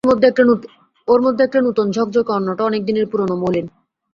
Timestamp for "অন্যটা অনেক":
2.31-2.81